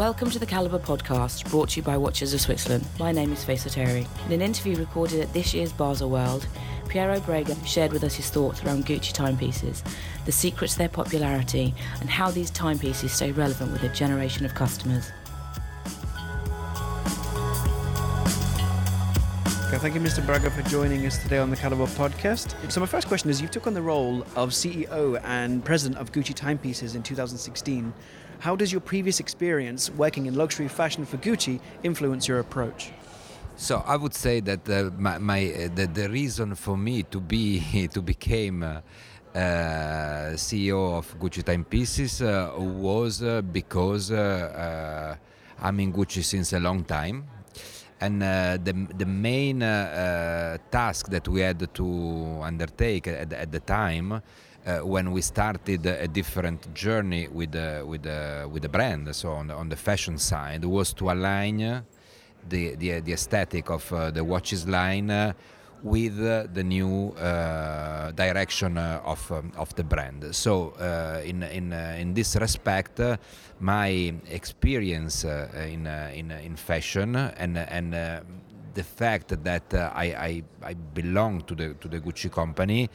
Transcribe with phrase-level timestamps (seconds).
[0.00, 2.86] Welcome to the Calibre podcast, brought to you by Watches of Switzerland.
[2.98, 4.06] My name is Faisal Terry.
[4.24, 6.46] In an interview recorded at this year's Basel World,
[6.88, 9.84] Piero Braga shared with us his thoughts around Gucci timepieces,
[10.24, 14.54] the secrets to their popularity, and how these timepieces stay relevant with a generation of
[14.54, 15.12] customers.
[19.68, 20.24] Thank you, Mr.
[20.24, 22.54] Braga, for joining us today on the Calibre podcast.
[22.72, 26.10] So, my first question is: You took on the role of CEO and president of
[26.10, 27.92] Gucci Timepieces in 2016.
[28.40, 32.90] How does your previous experience working in luxury fashion for Gucci influence your approach?
[33.56, 37.20] So I would say that uh, my, my uh, the, the, reason for me to
[37.20, 37.60] be
[37.92, 38.80] to become uh,
[39.38, 46.84] uh CEO of Gucci Timepieces uh, was uh, because I'm in Gucci since a long
[46.84, 47.28] time
[48.00, 53.52] and uh, the, the main uh, uh, task that we had to undertake at, at
[53.52, 54.12] the time
[54.66, 59.32] uh, when we started a different journey with uh, with uh, with the brand, so
[59.32, 61.82] on the, on the fashion side, was to align
[62.48, 65.34] the the, the aesthetic of the watches line
[65.82, 70.34] with the new uh, direction uh, of um, of the brand.
[70.34, 73.00] So uh, in in in this respect,
[73.60, 77.92] my experience in in in fashion and and
[78.74, 82.88] the fact that I, I I belong to the to the Gucci company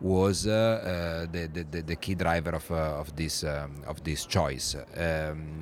[0.00, 4.24] was uh, uh, the, the, the key driver of, uh, of this um, of this
[4.24, 4.74] choice.
[4.96, 5.60] Um,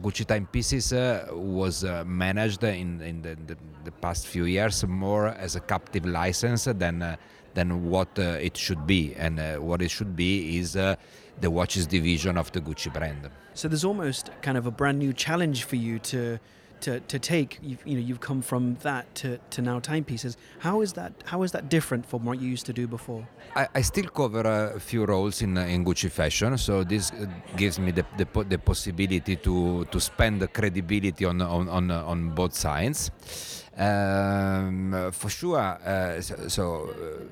[0.00, 0.92] Gucci Timepieces
[1.32, 6.64] was managed in, in the, the, the, past few years more as a captive license
[6.64, 7.18] than
[7.54, 10.96] than what it should be, and what it should be is the
[11.42, 13.28] watches division of the Gucci brand.
[13.54, 16.38] So there's almost kind of a brand new challenge for you to
[16.82, 20.36] to, to take you've, you know you've come from that to, to now timepieces.
[20.58, 23.26] How is that how is that different from what you used to do before?
[23.56, 24.42] I, I still cover
[24.76, 28.58] a few roles in in Gucci fashion so this uh, gives me the, the, the
[28.58, 33.10] possibility to to spend the credibility on on on, on both sides.
[33.74, 37.24] Um, for sure uh, so, so uh,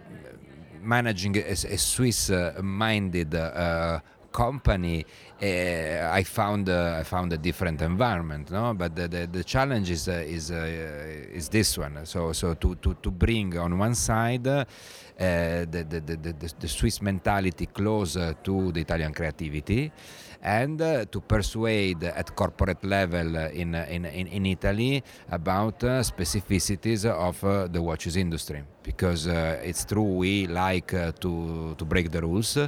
[0.81, 2.31] managing a, a Swiss
[2.63, 4.01] minded uh,
[4.33, 5.05] company,
[5.43, 8.51] uh, I found uh, I found a different environment.
[8.51, 12.05] No, but the, the, the challenge is uh, is is this one.
[12.05, 14.45] So so to, to, to bring on one side.
[15.21, 19.93] the, the, the, the, Swiss mentality close to the Italian creativity,
[20.43, 27.43] and uh, to persuade at corporate level in, in, in Italy about uh, specificities of
[27.45, 28.63] uh, the watches industry.
[28.91, 32.59] Because uh, it's true, we like uh, to, to break the rules,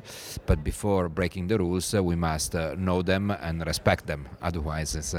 [0.47, 4.29] but before breaking the rules, uh, we must know them and respect them.
[4.41, 5.15] Otherwise, it's,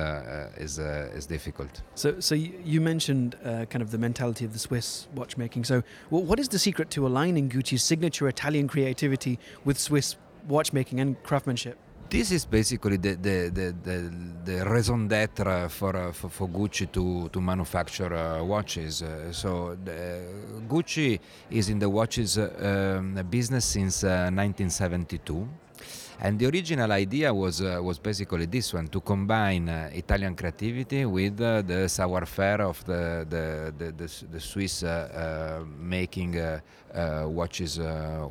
[0.64, 1.82] it's, it's difficult.
[1.96, 5.66] So, so you mentioned kind of the mentality of the Swiss watchmaking.
[5.66, 10.16] So, what is the secret to aligning Gucci's signature Italian creativity with Swiss
[10.48, 11.78] watchmaking and craftsmanship?
[12.14, 14.12] This is basically the, the, the, the,
[14.46, 19.02] the raison d'etre for, uh, for, for, Gucci to, to manufacture uh, watches.
[19.02, 19.76] Uh, so
[20.68, 21.20] Gucci
[21.50, 25.48] is in the watches uh, um, business since 1972.
[26.20, 30.36] Uh, and the original idea was uh, was basically this one: to combine uh, Italian
[30.36, 34.84] creativity with uh, the savoir-faire of the the the, the, the Swiss
[35.80, 36.40] making
[37.26, 37.80] watches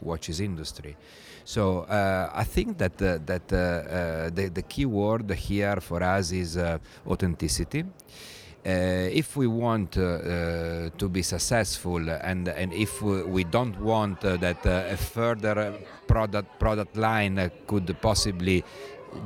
[0.00, 0.96] watches industry.
[1.44, 6.32] So uh, I think that uh, that uh, the the key word here for us
[6.32, 6.58] is
[7.06, 7.84] authenticity.
[8.64, 14.64] Uh, if we want uh, to be successful and, and if we don't want that
[14.64, 15.74] a further
[16.12, 18.62] product, product line could possibly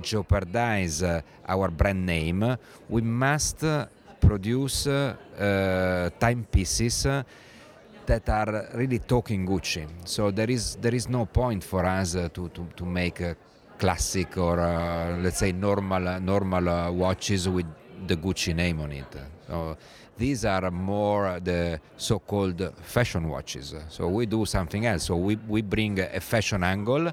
[0.00, 1.02] jeopardize
[1.48, 2.56] our brand name,
[2.88, 3.64] we must
[4.20, 4.84] produce
[6.18, 7.06] timepieces
[8.06, 9.84] that are really talking Gucci.
[10.04, 13.20] So there is there is no point for us uh, to, to, to make
[13.78, 17.66] classic or uh, let's say normal uh, normal uh, watches with
[18.06, 19.16] the Gucci name on it.
[19.46, 19.76] So
[20.16, 23.74] these are more the so-called fashion watches.
[23.88, 25.04] So we do something else.
[25.04, 27.12] So we, we bring a fashion angle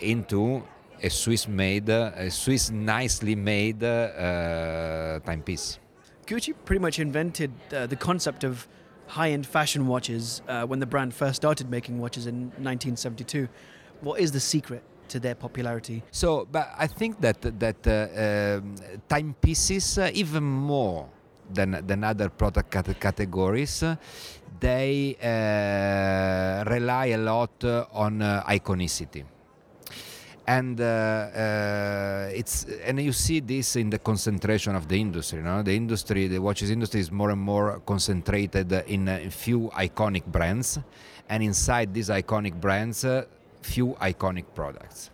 [0.00, 0.62] into
[1.02, 5.78] a Swiss made, a Swiss nicely made uh, timepiece.
[6.26, 8.68] Gucci pretty much invented uh, the concept of
[9.06, 13.48] high-end fashion watches uh, when the brand first started making watches in 1972.
[14.00, 16.02] What is the secret to their popularity?
[16.10, 18.74] So, but I think that that uh, um,
[19.08, 21.08] timepieces, uh, even more
[21.52, 23.84] than than other product cat- categories,
[24.60, 29.24] they uh, rely a lot on uh, iconicity
[30.48, 35.42] and uh, uh, it's and you see this in the concentration of the industry.
[35.42, 35.62] No?
[35.62, 40.78] The industry, the watches industry, is more and more concentrated in a few iconic brands,
[41.28, 43.26] and inside these iconic brands, uh,
[43.62, 45.10] few iconic products.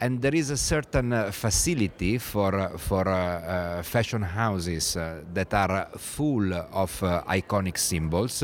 [0.00, 4.94] and there is a certain uh, facility for uh, for uh, uh, fashion houses
[5.32, 6.90] that are full of
[7.28, 8.42] iconic symbols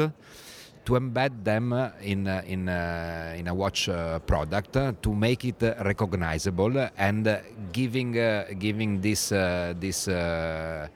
[0.85, 4.73] to embed them in in uh, in a watch uh, product
[5.03, 7.41] to make it recognizable and
[7.73, 8.13] giving
[8.59, 10.89] giving this this uh,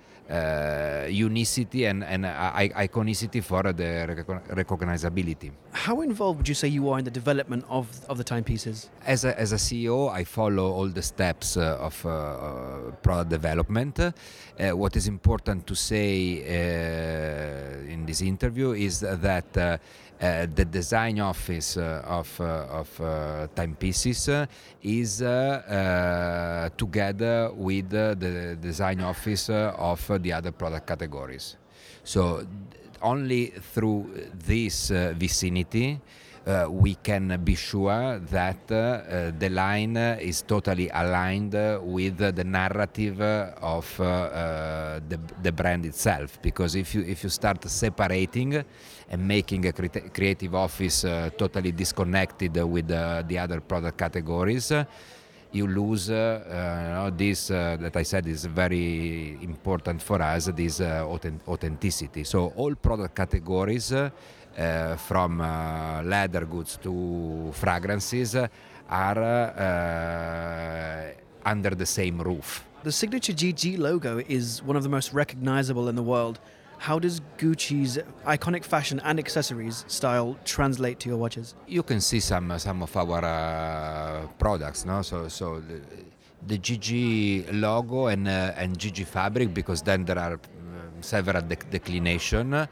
[1.08, 5.50] unicity and, and uh, iconicity for the recognizability.
[5.72, 8.88] How involved would you say you are in the development of, of the timepieces?
[9.04, 13.30] As a, as a CEO, I follow all the steps uh, of uh, uh product
[13.30, 13.98] development.
[14.00, 14.12] Uh,
[14.70, 16.10] what is important to say
[17.88, 19.76] in this interview is that uh,
[20.24, 24.30] Uh, the design office uh, of, uh, of uh, timepieces
[24.82, 31.58] is uh, together with the design office of the other product categories.
[32.04, 32.46] So
[33.02, 36.00] only through this vicinity
[36.46, 43.20] uh, we can be sure that uh, the line is totally aligned with the narrative
[43.20, 46.40] of uh, the, the brand itself.
[46.42, 48.62] Because if you if you start separating
[49.08, 51.02] and making a creative office
[51.36, 54.72] totally disconnected with the other product categories,
[55.54, 56.42] you lose uh,
[56.92, 62.52] know, this uh, that I said is very important for us this uh, authenticity so
[62.56, 64.10] all product categories uh,
[64.96, 68.36] from uh, leather goods to fragrances
[68.88, 71.12] are uh,
[71.44, 72.64] under the same roof.
[72.82, 76.38] The signature GG logo is one of the most recognizable in the world.
[76.78, 81.54] How does Gucci's iconic fashion and accessories style translate to your watches?
[81.66, 85.00] You can see some some of our uh, products, no?
[85.02, 85.80] So so the,
[86.46, 91.70] the GG logo and uh, and GG fabric because then there are um, several dec-
[91.70, 92.68] declination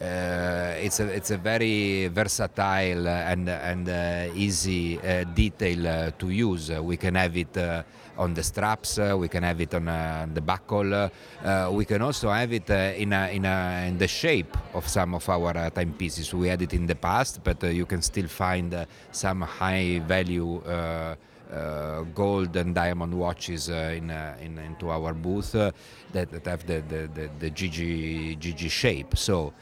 [0.00, 6.30] uh, it's a it's a very versatile and and uh, easy uh, detail uh, to
[6.30, 6.70] use.
[6.70, 7.82] we can have it uh,
[8.18, 8.98] on the straps.
[8.98, 9.84] Uh, we can have it on
[10.34, 11.10] the buckle.
[11.70, 15.28] we can also have it in a, in a, in the shape of some of
[15.28, 16.34] our timepieces.
[16.34, 20.60] We had it in the past, but you can still find some high value.
[21.54, 25.72] Uh, gold and diamond watches uh, in, uh, in, into our booth that,
[26.12, 29.16] that, have the, the, the, the GG, GG shape.
[29.16, 29.52] So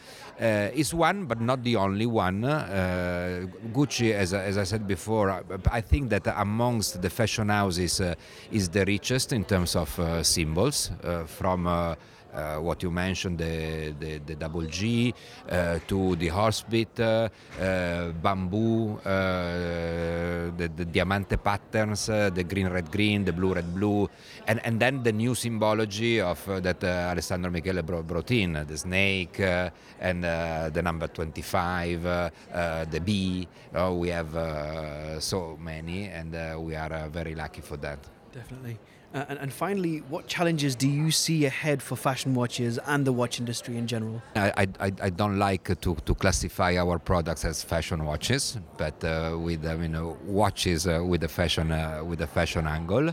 [0.41, 2.45] uh, is one, but not the only one.
[2.45, 8.15] Uh, Gucci, as, as I said before, I think that amongst the fashion houses uh,
[8.51, 10.91] is the richest in terms of symbols
[11.27, 11.97] from
[12.33, 15.15] uh, what you mentioned, the, the, the double G,
[15.49, 23.25] uh, to the horsebit, uh, eh, bamboo, the, the diamante patterns, the green, red, green,
[23.25, 24.09] the blue, red, blue,
[24.47, 30.25] and, and then the new symbology of that Alessandro Michele brought in, the snake and
[30.25, 33.47] the number 25, the bee.
[33.75, 36.33] Oh, we have so many, and
[36.65, 37.99] we are very lucky for that.
[38.33, 38.79] Definitely.
[39.15, 43.13] Uh, and, and, finally, what challenges do you see ahead for fashion watches and the
[43.13, 44.23] watch industry in general?
[44.35, 49.37] I, I, I don't like to, to classify our products as fashion watches, but uh,
[49.39, 53.11] with uh, you know watches uh, with a fashion uh, with a fashion angle.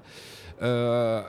[0.62, 1.24] Uh,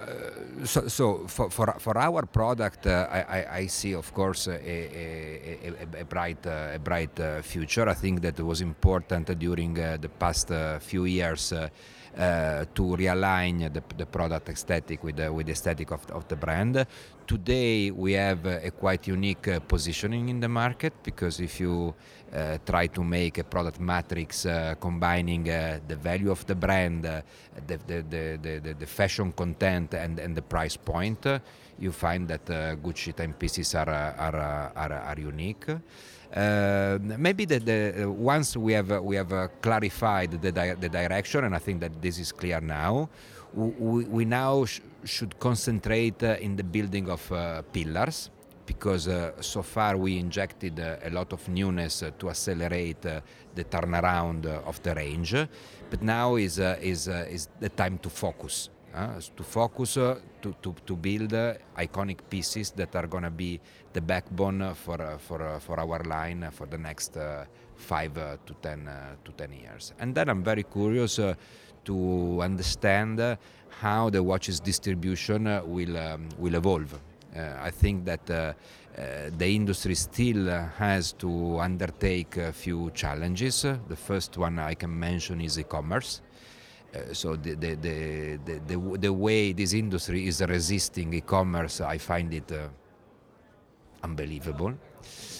[0.64, 6.04] so, so for, for, for our product, I, I, see, of course, a, a, a,
[6.04, 7.88] bright, a bright future.
[7.88, 10.50] I think that was important during the past
[10.80, 11.68] few years uh,
[12.16, 16.86] to realign the, the, product aesthetic with the, with the aesthetic of, of the brand.
[17.26, 21.94] Today we have a quite unique uh, positioning in the market because if you
[22.34, 27.04] uh, try to make a product matrix uh, combining uh, the value of the brand,
[27.04, 27.22] the,
[27.66, 31.24] the, the, the, fashion content, and, and the price point,
[31.80, 32.44] you find that
[32.82, 34.36] Gucci timepieces are, are,
[34.76, 35.66] are, are unique.
[36.34, 40.74] Uh, maybe the, the, uh, once we have uh, we have uh, clarified the, di-
[40.74, 43.08] the direction, and I think that this is clear now,
[43.52, 47.32] we, we now sh- should concentrate uh, in the building of
[47.72, 48.30] pillars
[48.64, 53.64] because uh, so far we injected uh, a lot of newness uh, to accelerate the
[53.64, 55.34] turnaround of the range,
[55.90, 60.74] but now is is is the time to focus uh, to focus uh, to, to,
[60.86, 63.60] to build uh, iconic pieces that are going to be
[63.92, 67.44] the backbone for, uh, for, uh, for our line for the next uh,
[67.76, 68.88] five to, ten,
[69.24, 69.92] to 10 years.
[69.98, 71.20] And then I'm very curious
[71.84, 73.38] to understand
[73.80, 76.98] how the watch's distribution will, um, will evolve.
[77.34, 78.54] I think that the
[79.46, 83.62] industry still has to undertake a few challenges.
[83.62, 86.20] The first one I can mention is e-commerce.
[86.20, 86.30] Uh,
[87.12, 92.50] so the, the, the, the, the, way this industry is resisting e-commerce, I find it
[92.50, 92.68] uh,
[94.02, 94.74] unbelievable.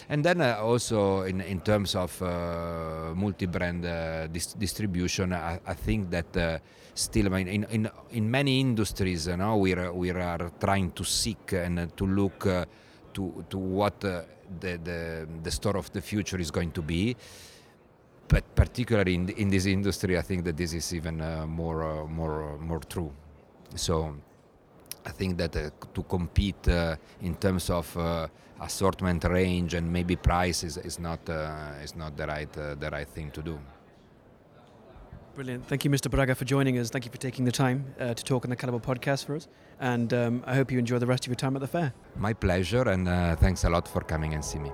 [0.09, 5.75] And then uh, also in, in terms of uh, multi-brand uh, dis- distribution, I, I,
[5.75, 6.59] think that uh,
[6.95, 11.52] still in, in, in many industries, you know, we are, we are trying to seek
[11.52, 12.64] and to look uh,
[13.14, 14.23] to, to what uh,
[14.59, 17.16] the, the, the store of the future is going to be.
[18.30, 21.18] But particularly in, in this industry, I think that this is even
[21.49, 23.12] more, more, more true.
[23.75, 24.14] So
[25.04, 26.68] I think that to compete
[27.20, 27.96] in terms of
[28.60, 32.90] assortment range and maybe price is, is not uh, is not the right uh, the
[32.90, 33.58] right thing to do.
[35.34, 35.66] Brilliant.
[35.66, 36.10] Thank you, Mr.
[36.10, 36.90] Braga, for joining us.
[36.90, 39.49] Thank you for taking the time uh, to talk on the Calibre podcast for us.
[39.78, 41.94] And um, I hope you enjoy the rest of your time at the fair.
[42.16, 44.72] My pleasure, and uh, thanks a lot for coming and see me.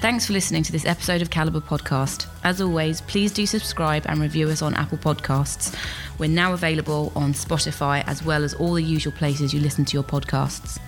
[0.00, 2.26] Thanks for listening to this episode of Calibre Podcast.
[2.42, 5.76] As always, please do subscribe and review us on Apple Podcasts.
[6.18, 9.92] We're now available on Spotify as well as all the usual places you listen to
[9.92, 10.78] your podcasts.